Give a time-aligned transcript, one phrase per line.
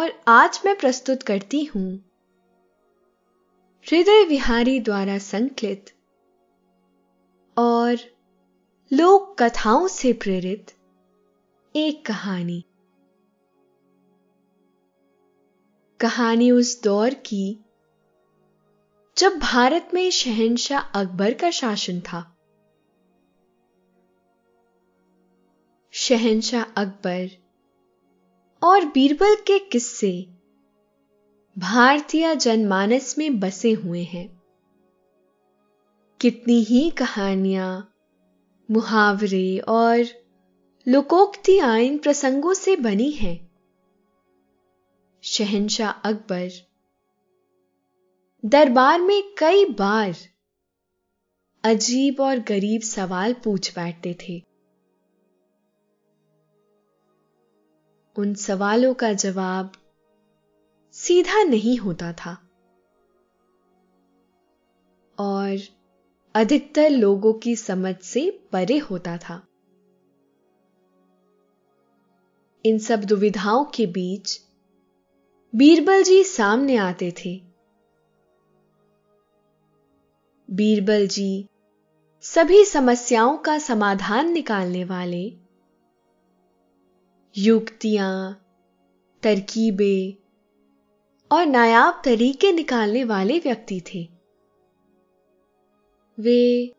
[0.00, 1.96] और आज मैं प्रस्तुत करती हूँ।
[3.86, 5.90] हृदय विहारी द्वारा संकलित
[7.58, 7.96] और
[8.92, 10.66] लोक कथाओं से प्रेरित
[11.76, 12.64] एक कहानी।
[16.00, 17.64] कहानी उस दौर की
[19.18, 22.36] जब भारत में शहनशाह अकबर का शासन था।
[25.90, 27.49] शहनशाह अकबर
[28.62, 30.26] और बीरबल के किस्से
[31.58, 34.40] भारतीय जनमानस में बसे हुए हैं।
[36.20, 37.92] कितनी ही कहानियाँ,
[38.70, 40.04] मुहावरे और
[40.88, 43.50] लोकोक्ति आयन प्रसंगों से बनी हैं।
[45.22, 46.50] शहनशाह अकबर
[48.44, 50.14] दरबार में कई बार
[51.64, 54.49] अजीब और गरीब सवाल पूछ बैठते थे।
[58.20, 59.72] उन सवालों का जवाब
[60.92, 62.48] सीधा नहीं होता था।
[65.18, 65.58] और
[66.34, 69.46] अधिकतर लोगों की समझ से परे होता था।
[72.64, 74.40] इन सब दुविधाओं के बीच
[75.54, 77.42] बीरबल जी सामने आते थे।
[80.50, 81.46] बीरबल जी
[82.20, 85.49] सभी समस्याओं का समाधान निकालने वाले
[87.34, 88.32] युक्तियाँ,
[89.22, 90.14] तरकीबें
[91.30, 94.02] और नायाब तरीके निकालने वाले व्यक्ति थे।
[96.18, 96.72] वे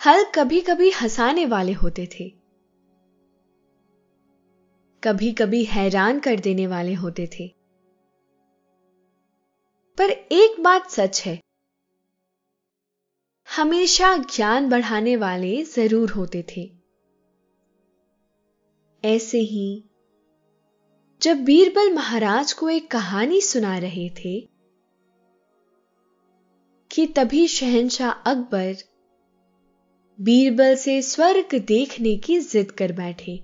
[0.00, 2.28] हल कभी कभी हंसाने वाले होते थे।
[5.02, 7.48] कभी कभी हैरान कर देने वाले होते थे।
[9.98, 11.38] पर एक बात सच है,
[13.48, 16.83] हमेशा ज्ञान बढ़ाने वाले ज़रूर होते थे।
[19.04, 19.84] ऐसे ही
[21.22, 24.48] जब बीरबल महाराज को एक कहानी सुना रहे थे
[26.90, 28.74] कि तभी शहनशाह अकबर
[30.20, 33.42] बीरबल से स्वर्ग देखने की जिद कर बैठे।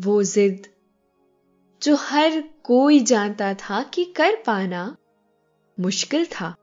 [0.00, 0.66] वो जिद
[1.82, 4.96] जो हर कोई जानता था कि कर पाना
[5.80, 6.54] मुश्किल था।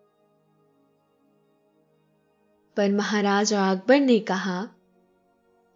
[2.78, 4.73] पर महाराजा अकबर ने कहा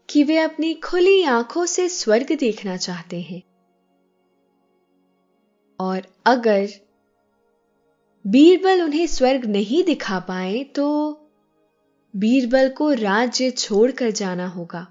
[0.09, 3.41] कि वे अपनी खुली आँखों से स्वर्ग देखना चाहते हैं।
[5.79, 6.67] और अगर
[8.25, 10.87] बीरबल उन्हें स्वर्ग नहीं दिखा पाए तो
[12.13, 14.87] बीरबल को राज्य छोड़कर जाना होगा।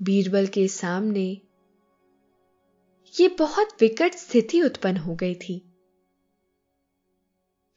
[0.00, 1.26] बीरबल के सामने
[3.14, 5.58] ये बहुत विकट स्थिति उत्पन्न हो गई थी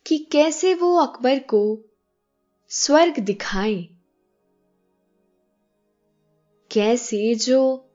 [0.06, 1.64] कि कैसे वो अकबर को
[2.72, 4.01] स्वर्ग दिखाएँ।
[6.72, 7.90] कैसे जो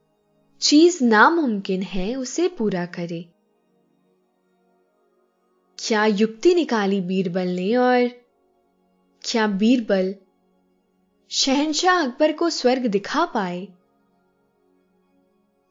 [0.60, 3.22] चीज़ नामुमकिन है, उसे पूरा करे।
[5.78, 8.08] क्या युक्ति निकाली बीरबल ने और
[9.24, 10.14] क्या बीरबल
[11.30, 13.68] शहनशाह अकबर को स्वर्ग दिखा पाए?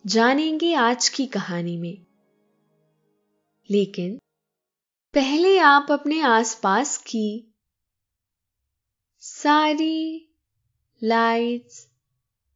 [0.06, 2.06] जानेंगे आज की कहानी में।
[3.70, 4.18] लेकिन
[5.14, 7.54] पहले आप अपने आसपास की
[9.20, 10.30] सारी
[11.04, 11.95] लाइट्स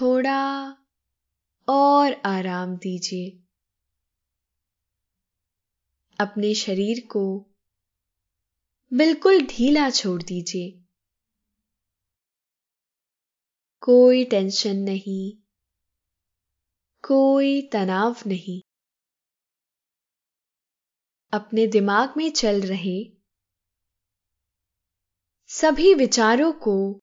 [0.00, 0.70] थोड़ा
[1.68, 3.42] और आराम दीजिए।
[6.20, 7.46] अपने शरीर को
[8.92, 10.84] बिल्कुल ढीला छोड़ दीजिए।
[13.80, 15.36] कोई टेंशन नहीं,
[17.08, 18.62] कोई तनाव नहीं।
[21.32, 23.18] अपने दिमाग में चल रहे
[25.46, 27.02] सभी विचारों को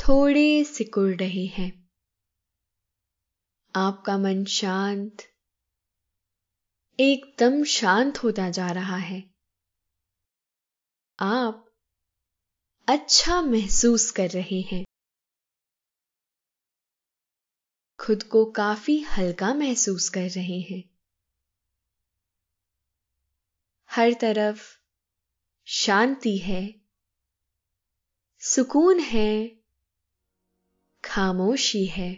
[0.00, 1.90] थोड़े सिकुड़ रहे हैं।
[3.76, 5.22] आपका मन शांत,
[7.00, 9.34] एकदम शांत होता जा रहा है।
[11.20, 11.70] आप
[12.88, 14.84] अच्छा महसूस कर रहे हैं।
[18.00, 20.82] खुद को काफ़ी हल्का महसूस कर रहे हैं।
[23.90, 24.78] हर तरफ़
[25.64, 26.74] शांति है,
[28.40, 29.63] सुकून है
[31.04, 32.14] खामोशी है।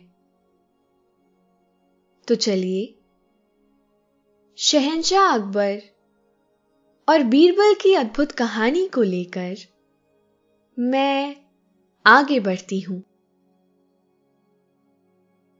[2.29, 2.99] तो चलिए,
[4.57, 5.83] शहनशाह अकबर
[7.09, 9.57] और बीरबल की अद्भुत कहानी को लेकर
[10.79, 11.37] मैं
[12.07, 13.03] आगे बढ़ती हूँ।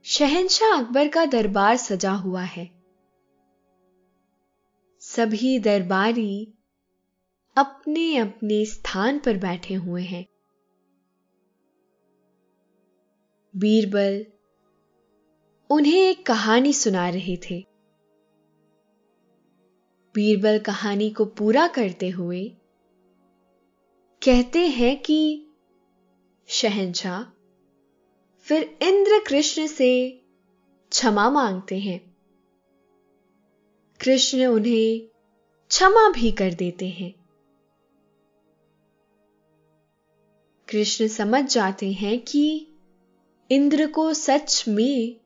[0.03, 2.77] शहनशाह अकबर का दरबार सजा हुआ है।
[5.01, 6.53] सभी दरबारी
[7.57, 10.25] अपने अपने स्थान पर बैठे हुए हैं।
[13.57, 14.25] बीरबल
[15.69, 17.65] उन्हें एक कहानी सुना रहे थे।
[20.15, 22.51] बीरबल कहानी को पूरा करते हुए
[24.23, 25.47] कहते हैं कि
[26.47, 27.23] शहनशाह
[28.41, 30.21] फिर इंद्र कृष्ण से
[30.91, 32.17] क्षमा मांगते हैं।
[33.99, 34.99] कृष्ण उन्हें
[35.69, 37.13] क्षमा भी कर देते हैं।
[40.69, 42.66] कृष्ण समझ जाते हैं कि
[43.51, 45.19] इंद्र को सच में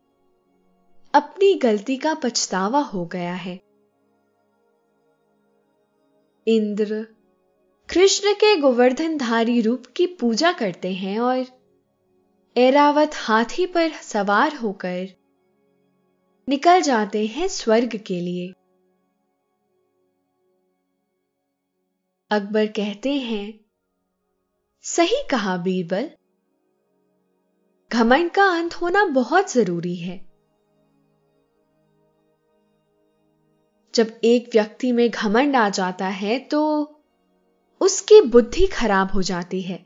[1.13, 3.61] अपनी गलती का पछतावा हो गया है।
[6.47, 7.07] इंद्र
[7.89, 11.45] कृष्ण के गोवर्धनधारी रूप की पूजा करते हैं और
[12.57, 15.07] एरावत हाथी पर सवार होकर
[16.49, 18.53] निकल जाते हैं स्वर्ग के लिए।
[22.31, 23.59] अकबर कहते हैं,
[24.81, 26.09] सही कहा बीरबल
[27.93, 30.17] घमंड का अंत होना बहुत ज़रूरी है।
[33.93, 36.61] जब एक व्यक्ति में घमंड आ जाता है तो
[37.81, 39.85] उसकी बुद्धि खराब हो जाती है।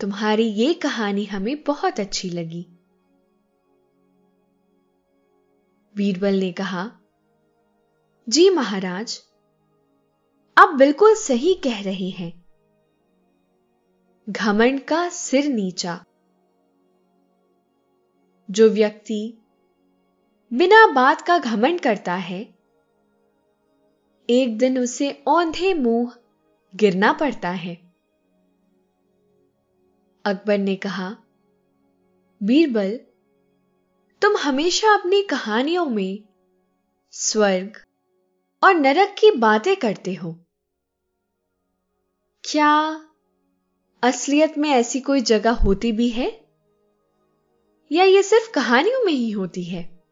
[0.00, 2.66] तुम्हारी ये कहानी हमें बहुत अच्छी लगी।
[5.94, 6.90] बीरबल ने कहा,
[8.28, 9.20] जी महाराज,
[10.56, 12.45] आप बिल्कुल सही कह रहे हैं।
[14.30, 16.04] घमंड का सिर नीचा।
[18.50, 19.38] जो व्यक्ति
[20.52, 22.54] बिना बात का घमंड करता है,
[24.30, 26.16] एक दिन उसे औंधे मुँह
[26.76, 27.74] गिरना पड़ता है।
[30.24, 31.16] अकबर ने कहा,
[32.42, 33.00] बीरबल,
[34.22, 36.18] तुम हमेशा अपनी कहानियों में
[37.10, 37.84] स्वर्ग
[38.64, 40.32] और नरक की बातें करते हो।
[42.44, 43.05] क्या
[44.06, 46.44] असलियत में ऐसी कोई जगह होती भी है?
[47.92, 50.04] या ये सिर्फ़ कहानियों में ही होती है?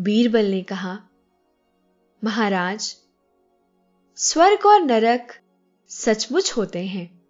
[0.00, 1.08] बीरबल ने कहा,
[2.24, 2.96] महाराज,
[4.16, 5.40] स्वर्ग और नरक
[5.88, 7.22] सचमुच होते हैं।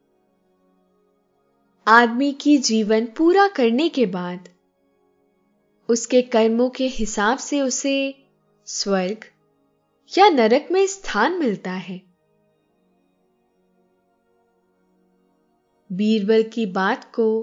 [1.87, 4.49] आदमी की जीवन पूरा करने के बाद
[5.89, 8.27] उसके कर्मों के हिसाब से उसे
[8.67, 9.25] स्वर्ग
[10.19, 12.12] या नरक में स्थान मिलता है।
[15.93, 17.43] बीरबल की बात को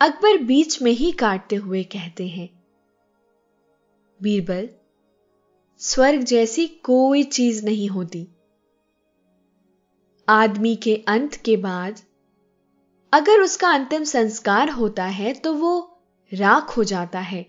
[0.00, 2.48] अकबर बीच में ही काटते हुए कहते हैं।
[4.22, 4.68] बीरबल,
[5.78, 8.28] स्वर्ग जैसी कोई चीज़ नहीं होती।
[10.28, 12.00] आदमी के अंत के बाद
[13.12, 16.00] अगर उसका अंतिम संस्कार होता है तो वो
[16.34, 17.42] राख हो जाता है।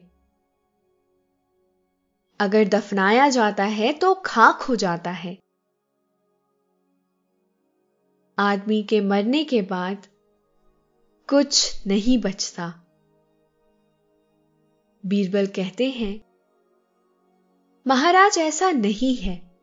[2.40, 5.38] अगर दफनाया जाता है तो खाक हो जाता है।
[8.40, 10.08] आदमी के मरने के बाद
[11.30, 12.84] कुछ नहीं बचता।
[15.06, 16.22] बीरबल कहते हैं,
[17.88, 19.60] महाराज, ऐसा नहीं है।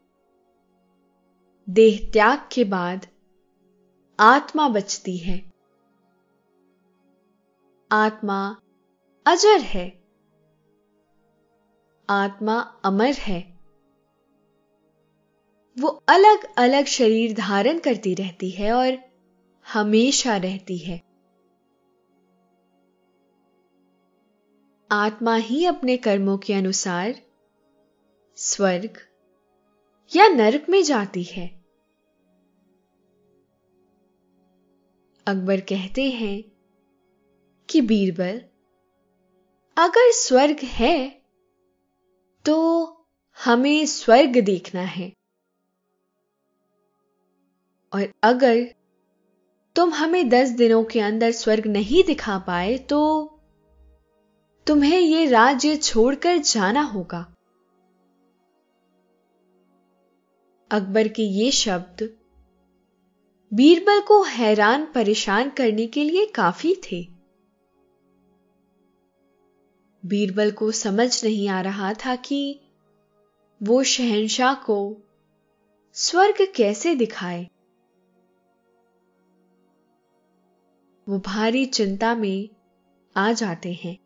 [1.70, 3.06] देह त्याग के बाद
[4.20, 5.52] आत्मा बचती है।
[7.92, 8.56] आत्मा
[9.26, 10.04] अजर है।
[12.10, 13.53] आत्मा अमर है।
[15.76, 18.98] वो अलग अलग शरीर धारण करती रहती है और
[19.66, 20.96] हमेशा रहती है।
[24.90, 27.14] आत्मा ही अपने कर्मों के अनुसार
[28.36, 28.98] स्वर्ग
[30.16, 31.46] या नरक में जाती है।
[35.26, 36.42] अकबर कहते हैं
[37.68, 38.40] कि बीरबल,
[39.76, 41.22] अगर स्वर्ग है
[42.44, 42.56] तो
[43.38, 45.12] हमें स्वर्ग देखना है।
[47.94, 48.62] और अगर
[49.76, 53.00] तुम हमें दस दिनों के अंदर स्वर्ग नहीं दिखा पाए तो
[54.66, 57.20] तुम्हें यह राज्य छोड़कर जाना होगा।
[60.70, 62.08] अकबर के ये शब्द
[63.52, 67.02] बीरबल को हैरान परेशान करने के लिए काफ़ी थे।
[70.02, 72.60] बीरबल को समझ नहीं आ रहा था कि
[73.60, 74.96] वो शहनशाह को
[75.96, 77.46] स्वर्ग कैसे दिखाए।
[81.08, 82.48] वो भारी चिंता में
[83.16, 83.98] आ जाते हैं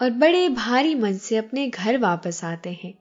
[0.00, 2.94] और बड़े भारी मन से अपने घर वापस आते हैं।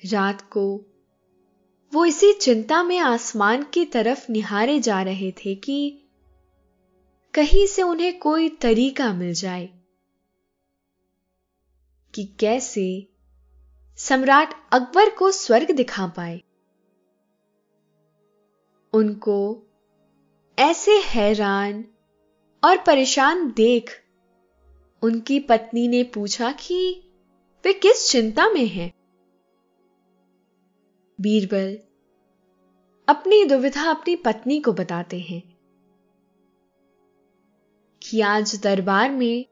[0.00, 0.84] रात को
[1.94, 6.04] वो इसी चिंता में आसमान की तरफ़ निहारे जा रहे थे कि
[7.34, 9.66] कहीं से उन्हें कोई तरीका मिल जाए
[12.14, 13.08] कि कैसे
[13.96, 16.42] सम्राट अकबर को स्वर्ग दिखा पाए।
[18.92, 19.62] उनको
[20.58, 21.84] ऐसे हैरान
[22.64, 23.90] और परेशान देख
[25.02, 27.04] उनकी पत्नी ने पूछा कि
[27.64, 28.92] वे किस चिंता में हैं।
[31.20, 31.78] बीरबल
[33.08, 35.58] अपनी दुविधा अपनी पत्नी को बताते हैं
[38.02, 39.46] कि आज दरबार में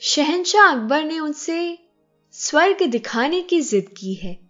[0.00, 1.78] शहनशाह अकबर ने उनसे
[2.32, 4.41] स्वर्ग दिखाने की जिद की है।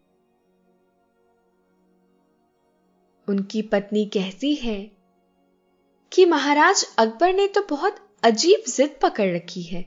[3.28, 4.80] उनकी पत्नी कहती है
[6.12, 9.82] कि महाराज अकबर ने तो बहुत अजीब जिद पकड़ रखी है।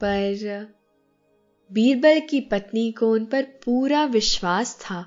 [0.00, 0.72] पर
[1.70, 5.02] बीरबल की पत्नी को उन पर पूरा विश्वास था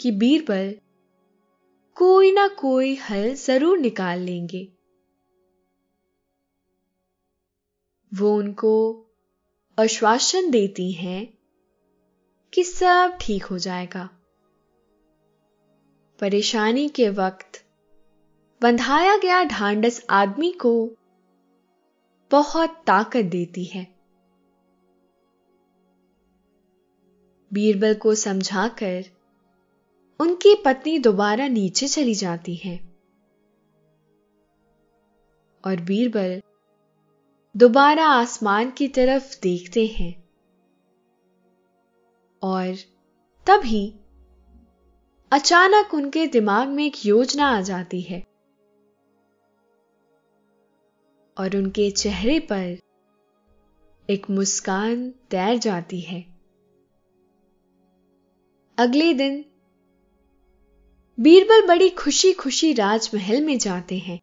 [0.00, 0.74] कि बीरबल
[1.96, 4.66] कोई ना कोई हल ज़रूर निकाल लेंगे।
[8.12, 8.74] वो उनको
[9.78, 11.35] आश्वासन देती हैं
[12.56, 14.08] कि सब ठीक हो जाएगा।
[16.20, 17.64] परेशानी के वक्त
[18.62, 20.90] बंधाया गया ढांडस आदमी को
[22.30, 23.96] बहुत ताकत देती है।
[27.52, 29.04] बीरबल को समझाकर
[30.20, 32.76] उनकी पत्नी दोबारा नीचे चली जाती है
[35.64, 36.42] और बीरबल
[37.56, 40.25] दोबारा आसमान की तरफ़ देखते हैं।
[42.42, 42.74] और
[43.46, 43.94] तभी
[45.32, 48.20] अचानक उनके दिमाग में एक योजना आ जाती है।
[51.36, 52.78] और उनके चेहरे पर
[54.10, 56.20] एक मुस्कान तैर जाती है।
[58.78, 59.44] अगले दिन
[61.20, 64.20] बीरबल बड़ी खुशी खुशी राजमहल में जाते हैं।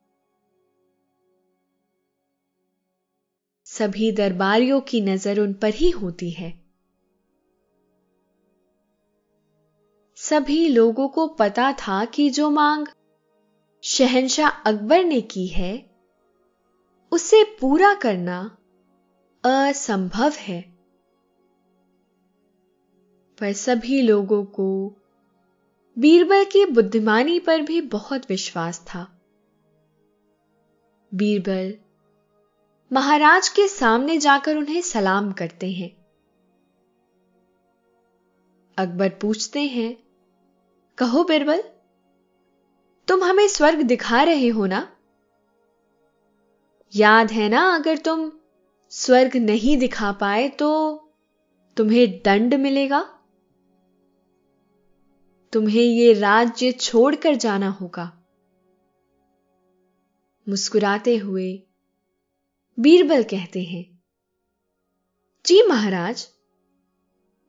[3.66, 6.63] सभी दरबारियों की नज़र उन पर ही होती है।
[10.24, 12.88] सभी लोगों को पता था कि जो मांग
[13.84, 15.90] शहनशाह अकबर ने की है,
[17.12, 18.58] उसे पूरा करना
[19.46, 20.62] असंभव है।
[23.40, 24.94] पर सभी लोगों को
[26.00, 29.22] बीरबल की बुद्धिमानी पर भी बहुत विश्वास था।
[31.14, 31.76] बीरबल
[32.94, 36.06] महाराज के सामने जाकर उन्हें सलाम करते हैं।
[38.78, 40.03] अकबर पूछते हैं
[40.98, 41.62] कहो बीरबल,
[43.08, 44.88] तुम हमें स्वर्ग दिखा रहे हो ना?
[46.94, 48.32] याद है ना, अगर तुम
[48.92, 50.70] स्वर्ग नहीं दिखा पाए तो
[51.78, 53.02] तुम्हें दंड मिलेगा।
[55.54, 58.12] तुम्हें यह राज्य छोड़कर जाना होगा।
[60.48, 61.52] मुस्कुराते हुए
[62.78, 63.86] बीरबल कहते हैं,
[65.46, 66.28] जी महाराज,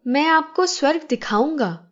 [0.06, 1.83] मैं आपको स्वर्ग दिखाऊँगा।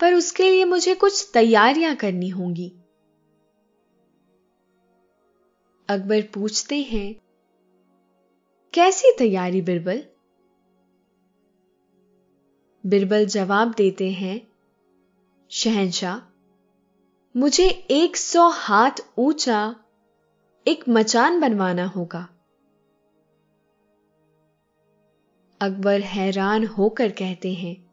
[0.00, 2.68] पर उसके लिए मुझे कुछ तैयारियाँ करनी होंगी।
[5.88, 7.14] अकबर पूछते हैं,
[8.74, 10.02] कैसी तैयारी, बिरबल?
[12.86, 14.40] बिरबल जवाब देते हैं,
[15.50, 16.20] शहनशाह,
[17.36, 19.76] मुझे एक सौ हाथ ऊँचा
[20.66, 22.28] एक मचान बनवाना होगा।
[25.60, 27.89] अकबर हैरान होकर कहते हैं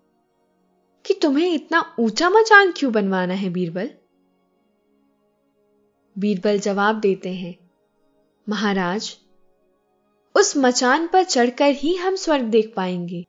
[1.08, 3.90] कि तुम्हें इतना ऊँचा मचान क्यों बनवाना है बीरबल?
[6.16, 7.56] बीरबल जवाब देते हैं,
[8.48, 9.16] महाराज,
[10.36, 13.24] उस मचान पर चढ़कर ही हम स्वर्ग देख पाएँगे।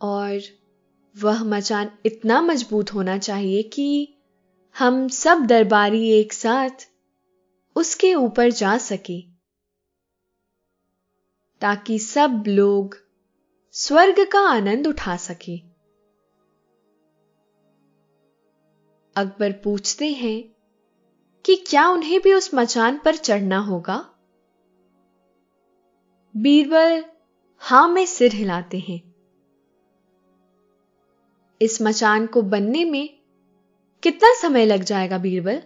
[0.00, 0.40] और
[1.16, 4.18] वह मचान इतना मज़बूत होना चाहिए कि
[4.76, 6.88] हम सब दरबारी एक साथ
[7.76, 9.20] उसके ऊपर जा सके,
[11.62, 12.96] ताकि सब लोग
[13.74, 15.71] स्वर्ग का आनंद उठा सके।
[19.16, 20.52] अकबर पूछते हैं
[21.44, 23.96] कि क्या उन्हें भी उस मचान पर चढ़ना होगा?
[26.36, 27.04] बीरबल,
[27.58, 29.00] हाँ, में सिर हिलाते हैं।
[31.60, 33.08] इस मचान को बनने में
[34.02, 35.62] कितना समय लग जाएगा, बीरबल?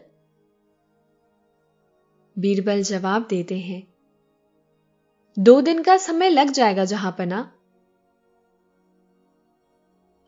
[2.39, 3.83] बीरबल जवाब देते हैं,
[5.39, 7.41] दो दिन का समय लग जाएगा जहाँ पना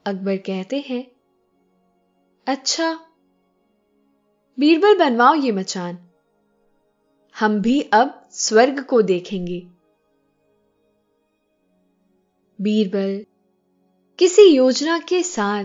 [0.06, 1.04] अकबर कहते हैं
[2.46, 3.07] अच्छा
[4.58, 5.98] बीरबल बनवाओ ये मचान।
[7.40, 9.58] हम भी अब स्वर्ग को देखेंगे।
[12.60, 13.26] बीरबल,
[14.18, 15.64] किसी योजना के साथ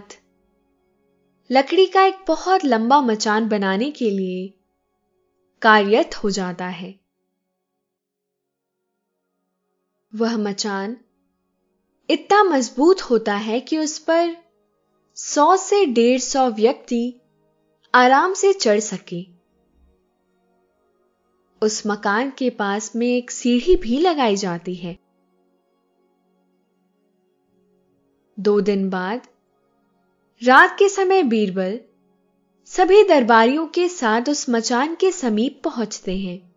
[1.51, 4.53] लकड़ी का एक बहुत लंबा मचान बनाने के लिए
[5.61, 6.99] कार्यत हो जाता है।
[10.15, 10.97] वह मचान
[12.09, 14.37] इतना मज़बूत होता है कि उस पर
[15.15, 17.19] सौ से डेढ़ सौ व्यक्ति
[17.95, 19.25] आराम से चढ़ सके।
[21.61, 24.99] उस मकान के पास में एक सीढ़ी भी लगाई जाती है।
[28.39, 29.27] दो दिन बाद,
[30.43, 31.79] रात के समय बीरबल
[32.65, 36.55] सभी दरबारियों के साथ उस मचान के समीप पहुँचते हैं।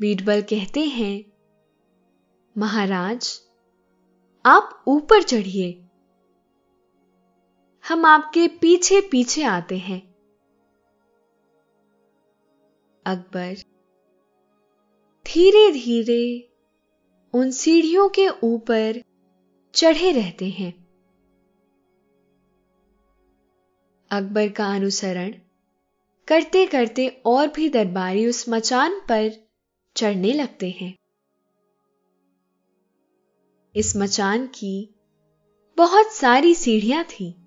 [0.00, 1.24] बीरबल कहते हैं,
[2.58, 3.40] महाराज,
[4.46, 5.85] आप ऊपर चढ़िए।
[7.88, 10.14] हम आपके पीछे पीछे आते हैं।
[13.06, 13.54] अकबर
[15.26, 16.52] धीरे धीरे
[17.34, 19.02] उन सीढ़ियों के ऊपर
[19.74, 20.72] चढ़े रहते हैं।
[24.10, 25.34] अकबर का अनुसरण
[26.28, 29.48] करते करते और भी दरबारी उस मचान पर
[29.96, 30.96] चढ़ने लगते हैं।
[33.76, 34.94] इस मचान की
[35.76, 37.45] बहुत सारी सीढ़ियाँ थीं।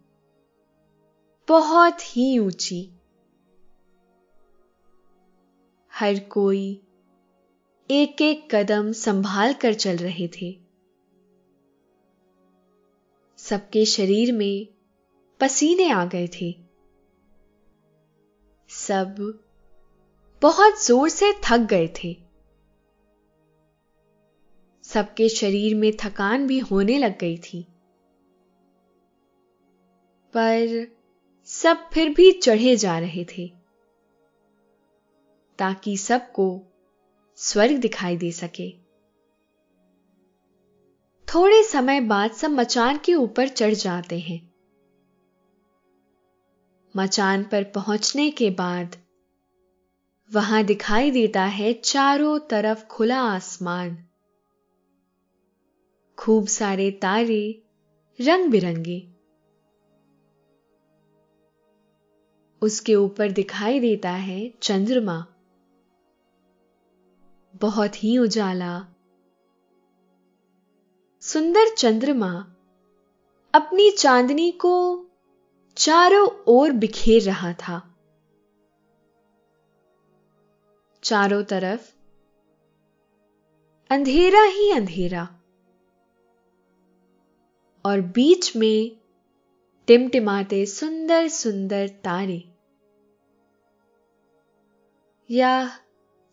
[1.49, 2.91] बहुत ही ऊँची।
[5.93, 6.81] हर कोई
[7.91, 10.51] एक एक कदम संभाल कर चल रहे थे।
[13.37, 14.67] सबके शरीर में
[15.39, 16.55] पसीने आ गए थे।
[18.69, 19.15] सब
[20.41, 22.13] बहुत ज़ोर से थक गए थे।
[24.83, 27.67] सबके शरीर में थकान भी होने लग गई थी।
[30.33, 30.98] पर
[31.49, 33.47] सब फिर भी चढ़े जा रहे थे,
[35.59, 36.61] ताकि सबको
[37.35, 38.71] स्वर्ग दिखाई दे सके।
[41.27, 44.53] थोड़े समय बाद सब मचान के ऊपर चढ़ जाते हैं।
[46.97, 48.95] मचान पर पहुँचने के बाद
[50.31, 54.05] वहाँ दिखाई देता है चारों तरफ़ खुला आसमान।
[56.17, 57.63] खूब सारे तारे
[58.21, 59.08] रंग बिरंगे
[62.61, 65.25] उसके ऊपर दिखाई देता है चंद्रमा।
[67.55, 68.87] बहुत ही उजाला।
[71.21, 72.55] सुंदर चंद्रमा
[73.53, 75.05] अपनी चांदनी को
[75.75, 77.95] चारों ओर बिखेर रहा था।
[81.03, 81.93] चारों तरफ़
[83.89, 85.39] अंधेरा ही अंधेरा।
[87.85, 88.98] और बीच में
[89.89, 92.51] टिमटिमाते सुंदर सुंदर तारे।
[95.31, 95.79] या,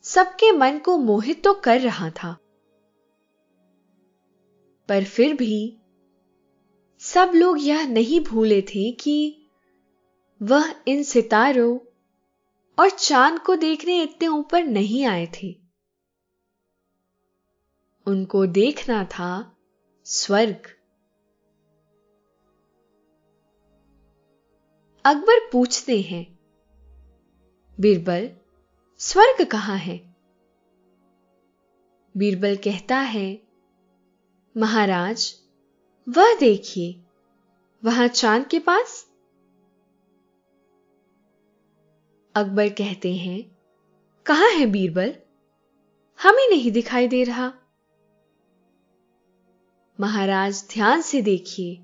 [0.02, 2.38] सबके मन को मोहित तो कर रहा था।
[4.88, 5.78] पर फिर भी,
[6.98, 9.48] सब लोग यह नहीं भूले थे कि
[10.42, 11.78] वह इन सितारों
[12.78, 15.58] और चाँद को देखने इतने ऊपर नहीं आए थे।
[18.06, 19.56] उनको देखना था
[20.04, 20.75] स्वर्ग।
[25.06, 26.38] अकबर पूछते हैं,
[27.80, 28.30] बीरबल,
[28.98, 30.14] स्वर्ग कहाँ है?
[32.16, 33.42] बीरबल कहता है,
[34.56, 35.34] महाराज,
[36.08, 37.00] वह देखिए,
[37.84, 39.06] वहाँ चाँद के पास?
[42.34, 43.56] अकबर कहते हैं,
[44.26, 45.14] कहाँ है बीरबल?
[46.22, 47.52] हमें नहीं दिखाई दे रहा।
[50.00, 51.80] महाराज ध्यान से देखिए,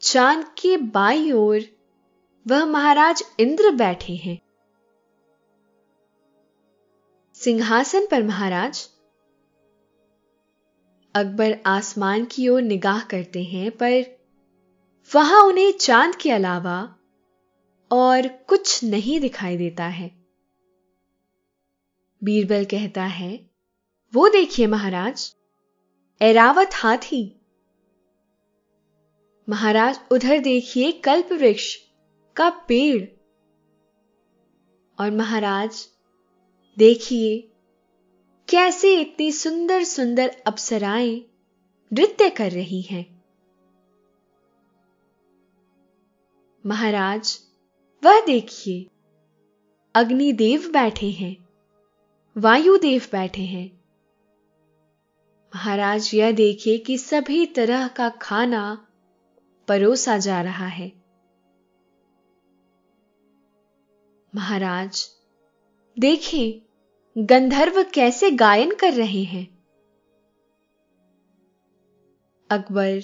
[0.00, 1.79] चाँद के बाई ओर
[2.46, 4.38] वह महाराज इंद्र बैठे हैं।
[7.34, 8.88] सिंहासन पर महाराज,
[11.14, 14.04] अकबर आसमान की ओर निगाह करते हैं, पर
[15.14, 16.96] वहाँ उन्हें चाँद के अलावा
[17.90, 20.10] और कुछ नहीं दिखाई देता है।
[22.24, 23.50] बीरबल कहता है,
[24.14, 25.34] वो देखिए महाराज
[26.20, 27.40] एरावत हाथी।
[29.48, 31.76] महाराज, उधर देखिए कल्प वृक्ष
[32.40, 33.04] का पेड़।
[35.00, 35.88] और महाराज,
[36.78, 37.50] देखिए,
[38.48, 41.24] कैसे इतनी सुंदर सुंदर अप्सराएँ
[41.92, 43.22] नृत्य कर रही हैं।
[46.66, 47.40] महाराज,
[48.04, 48.86] वह देखिए,
[49.94, 51.48] अग्निदेव बैठे हैं,
[52.36, 53.80] वायुदेव बैठे हैं।
[55.56, 58.86] महाराज, यह देखिए कि सभी तरह का खाना
[59.68, 60.99] परोसा जा रहा है।
[64.34, 65.04] महाराज
[65.96, 69.46] देखें गंधर्व कैसे गायन कर रहे हैं।
[72.50, 73.00] अकबर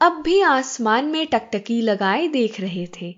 [0.00, 3.12] अब भी आसमान में टकटकी लगाए देख रहे थे।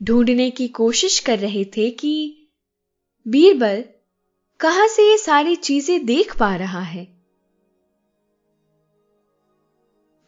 [0.00, 2.14] ढूँढने की कोशिश कर रहे थे कि
[3.26, 3.84] बीरबल
[4.60, 7.04] कहाँ से ये सारी चीज़ें देख पा रहा है।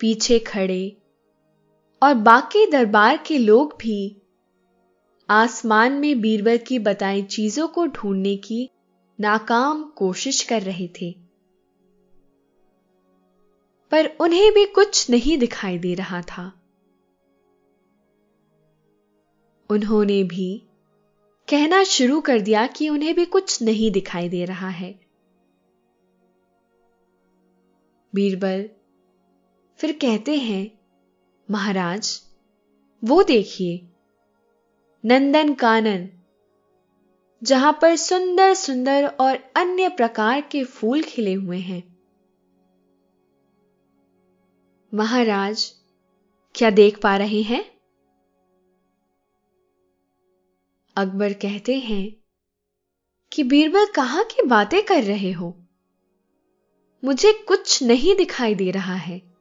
[0.01, 0.97] पीछे खड़े
[2.05, 4.23] और बाकी दरबार के लोग भी
[5.31, 8.71] आसमान में बीरबल की बताई चीज़ों को ढूँढने की
[9.21, 11.15] नाकाम कोशिश कर रहे थे।
[13.91, 16.61] पर उन्हें भी कुछ नहीं दिखाई दे रहा था।
[19.71, 20.63] उन्होंने भी
[21.49, 25.01] कहना शुरू कर दिया कि उन्हें भी कुछ नहीं दिखाई दे रहा है।
[28.15, 28.71] बीरबल
[29.77, 30.84] फिर कहते हैं
[31.51, 32.23] महाराज,
[33.05, 33.89] वो देखिए,
[35.05, 36.09] नंदन कानन,
[37.43, 41.99] जहाँ पर सुंदर सुंदर और अन्य प्रकार के फूल खिले हुए हैं।
[44.95, 45.73] महाराज,
[46.55, 47.75] क्या देख पा रहे हैं?
[50.97, 52.17] अकबर कहते हैं
[53.33, 55.67] कि बीरबल कहाँ की बातें कर रहे हो?
[57.05, 59.34] मुझे कुछ नहीं दिखाई दे रहा है।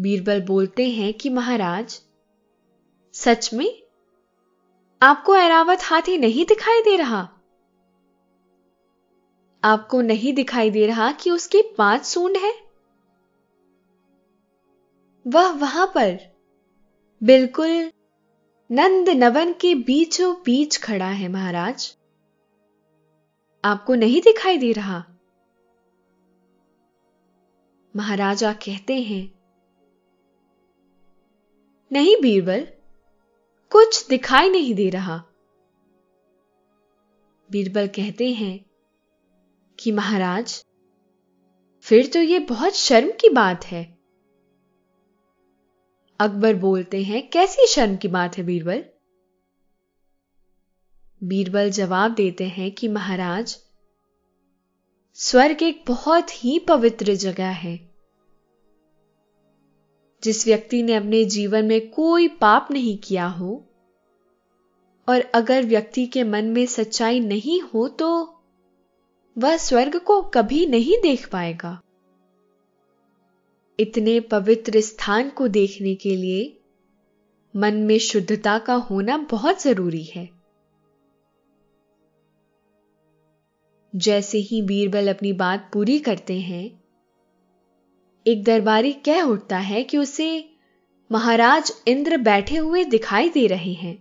[0.00, 2.02] बीरबल बोलते हैं कि, महाराज,
[3.12, 3.82] सच में
[5.02, 7.28] आपको ऐरावत हाथी नहीं दिखाई दे रहा?
[9.64, 12.54] आपको नहीं दिखाई दे रहा कि उसकी पाँच सूंड है?
[15.26, 16.18] वह वहाँ पर
[17.22, 17.92] बिल्कुल
[18.70, 21.96] नंद नवन के बीचों बीच खड़ा है, महाराज।
[23.64, 25.04] आपको नहीं दिखाई दे रहा?
[27.96, 29.35] महाराजा कहते हैं
[31.92, 32.66] नहीं बीरबल,
[33.70, 35.24] कुछ दिखाई नहीं दे रहा।
[37.50, 38.64] बीरबल कहते हैं
[39.78, 40.64] कि महाराज,
[41.80, 43.98] फिर तो यह बहुत शर्म की बात है।
[46.20, 48.84] अकबर बोलते हैं, कैसी शर्म की बात है बीरबल?
[51.24, 53.58] बीरबल जवाब देते हैं कि महाराज,
[55.14, 57.95] स्वर्ग एक बहुत ही पवित्र जगह है।
[60.26, 63.62] जिस व्यक्ति ने अपने जीवन में कोई पाप नहीं किया हो,
[65.08, 68.08] और अगर व्यक्ति के मन में सच्चाई नहीं हो तो
[69.36, 71.78] वह स्वर्ग को कभी नहीं देख पाएगा।
[73.78, 76.52] इतने पवित्र स्थान को देखने के लिए
[77.54, 80.28] मन में शुद्धता का होना बहुत ज़रूरी है।
[83.92, 86.64] जैसे ही बीरबल अपनी बात पूरी करते हैं
[88.26, 90.50] एक दरबारी कह उठता है कि उसे
[91.10, 93.94] महाराज इंद्र बैठे हुए दिखाई दे रहे हैं।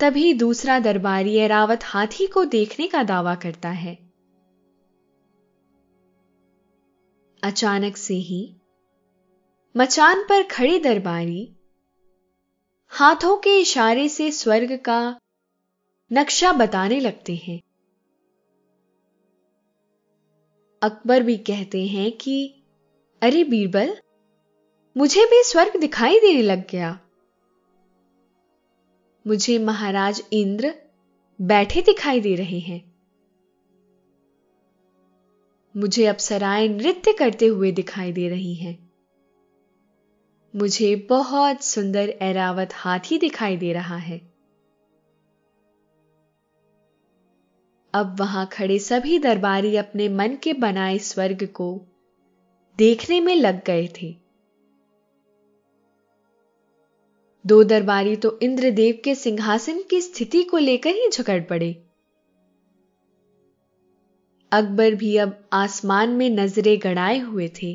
[0.00, 3.98] तभी दूसरा दरबारी एरावत हाथी को देखने का दावा करता है।
[7.42, 8.56] अचानक से ही
[9.76, 11.52] मचान पर खड़े दरबारी
[12.92, 15.20] हाथों के इशारे से स्वर्ग का
[16.12, 17.60] नक्शा बताने लगते हैं।
[20.84, 22.54] अकबर भी कहते हैं कि,
[23.22, 23.96] अरे बीरबल,
[24.96, 27.00] मुझे भी स्वर्ग दिखाई देने लग गया।
[29.26, 30.74] मुझे महाराज इंद्र
[31.40, 32.94] बैठे दिखाई दे रहे हैं।
[35.76, 38.92] मुझे अप्सराएँ नृत्य करते हुए दिखाई दे रही हैं।
[40.56, 44.33] मुझे बहुत सुंदर एरावत हाथी दिखाई दे रहा है।
[47.94, 51.86] अब वहाँ खड़े सभी दरबारी अपने मन के बनाए स्वर्ग को
[52.78, 54.16] देखने में लग गए थे।
[57.46, 61.72] दो दरबारी तो इंद्रदेव के सिंहासन की स्थिति को लेकर ही झगड़ पड़े।
[64.52, 67.74] अकबर भी अब आसमान में नज़रें गड़ाए हुए थे।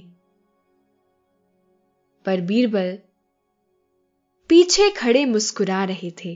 [2.25, 2.97] पर बीरबल
[4.49, 6.35] पीछे खड़े मुस्कुरा रहे थे।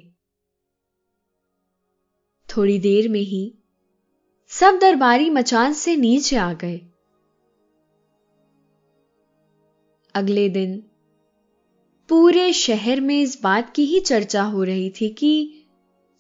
[2.50, 3.60] थोड़ी देर में ही
[4.60, 6.82] सब दरबारी मचान से नीचे आ गए।
[10.16, 10.84] अगले दिन
[12.10, 15.64] पूरे शहर में इस बात की ही चर्चा हो रही थी कि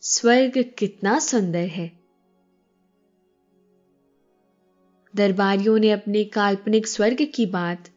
[0.01, 1.99] स्वर्ग कितना सुंदर है।
[5.15, 7.89] दरबारियों ने अपने काल्पनिक स्वर्ग की बात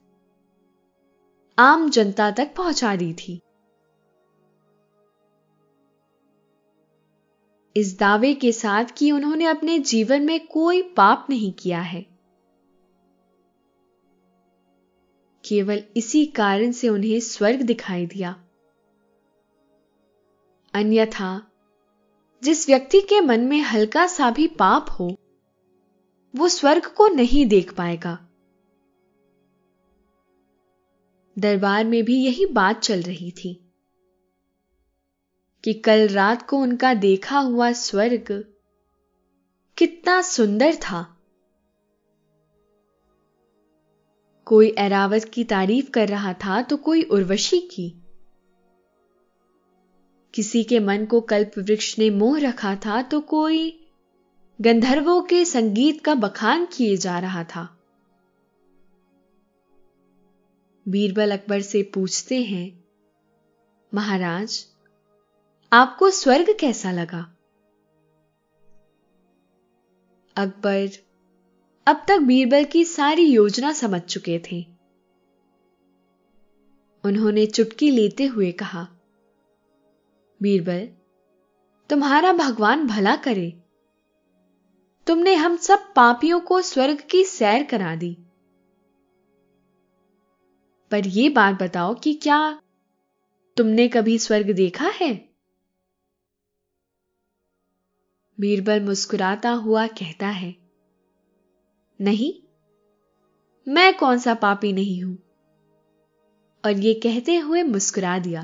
[1.59, 3.41] आम जनता तक पहुँचा दी थी।
[7.77, 12.07] इस दावे के साथ कि उन्होंने अपने जीवन में कोई पाप नहीं किया है।
[15.45, 18.45] केवल इसी कारण से उन्हें स्वर्ग दिखाई दिया।
[20.75, 21.51] अन्यथा,
[22.43, 25.17] जिस व्यक्ति के मन में हल्का सा भी पाप हो,
[26.37, 28.29] वो स्वर्ग को नहीं देख पाएगा।
[31.39, 33.66] दरबार में भी यही बात चल रही थी।
[35.67, 38.45] कि कल रात को उनका देखा हुआ स्वर्ग
[39.77, 41.01] कितना सुंदर था।
[44.47, 47.89] कोई एरावत की तारीफ़ कर रहा था तो कोई उर्वशी की।
[50.35, 53.87] किसी के मन को कल्प वृक्ष ने मोह रखा था तो कोई
[54.61, 57.69] गंधर्वों के संगीत का बखान किए जा रहा था।
[60.89, 62.85] बीरबल अकबर से पूछते हैं,
[63.95, 64.67] महाराज
[65.77, 67.37] आपको स्वर्ग कैसा लगा?
[70.37, 70.89] अकबर,
[71.87, 74.67] अब तक बीरबल की सारी योजना समझ चुके थे।
[77.05, 78.89] उन्होंने चुटकी लेते हुए कहा,
[80.43, 80.89] बीरबल,
[81.91, 83.63] तुम्हारा भगवान भला करे।
[85.07, 88.17] तुमने हम सब पापियों को स्वर्ग की सैर करा दी।
[90.91, 92.63] पर यह बात बताओ कि क्या
[93.57, 95.36] तुमने कभी स्वर्ग देखा है?
[98.41, 100.55] बीरबल मुस्कुराता हुआ कहता है,
[102.01, 102.33] नहीं,
[103.67, 105.19] मैं कौन सा पापी नहीं हूँ।
[106.65, 108.43] और ये कहते हुए मुस्कुरा दिया।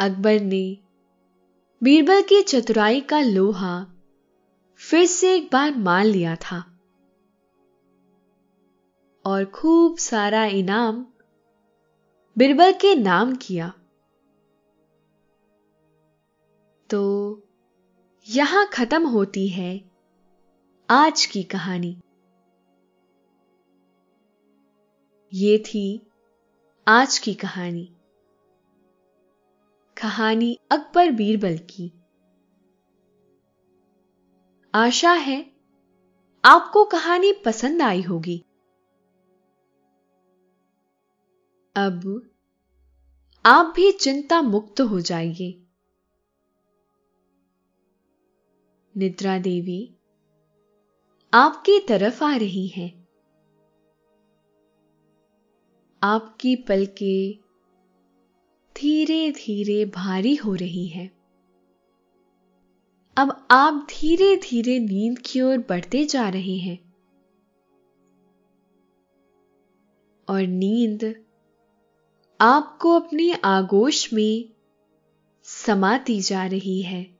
[0.00, 0.78] अकबर ने
[1.82, 3.86] बीरबल की चतुराई का लोहा
[4.80, 6.58] फिर से एक बार मान लिया था
[9.24, 11.06] और खूब सारा इनाम
[12.38, 13.72] बीरबल के नाम किया।
[16.90, 17.42] तो
[18.28, 19.90] यहाँ खत्म होती है
[20.90, 22.00] आज की कहानी।
[25.34, 26.06] ये थी
[26.88, 27.96] आज की कहानी।
[30.02, 31.92] कहानी अकबर बीरबल की।
[34.74, 35.52] आशा है
[36.44, 38.44] आपको कहानी पसंद आई होगी।
[41.76, 42.30] अब
[43.46, 45.59] आप भी चिंता मुक्त हो जाइए।
[48.96, 49.94] निद्रा देवी,
[51.34, 53.08] आपकी तरफ़ आ रही हैं।
[56.02, 57.32] आपकी पलके
[58.76, 61.20] धीरे धीरे भारी हो रही हैं।
[63.16, 66.94] अब आप धीरे धीरे नींद की ओर बढ़ते जा रहे हैं।
[70.28, 71.24] और नींद
[72.40, 74.50] आपको अपने आगोश में
[75.42, 77.19] समाती जा रही है।